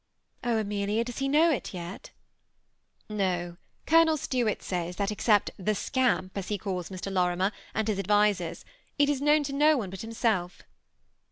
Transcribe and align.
Oh, 0.43 0.57
Amelia, 0.57 1.03
does 1.03 1.19
he 1.19 1.27
know 1.27 1.51
it 1.51 1.75
yet?" 1.75 2.09
^'No, 3.11 3.57
Colonel 3.85 4.17
Stuart 4.17 4.63
says 4.63 4.95
that 4.95 5.11
except 5.11 5.51
^the 5.59 5.75
scamp, 5.75 6.35
as 6.35 6.47
he 6.47 6.57
calls 6.57 6.89
Mr. 6.89 7.11
Lorimer, 7.13 7.51
and 7.75 7.87
his 7.87 7.99
advisers, 7.99 8.65
it 8.97 9.09
is 9.09 9.21
known 9.21 9.43
to 9.43 9.53
no 9.53 9.77
one 9.77 9.91
but 9.91 10.01
himself." 10.01 10.63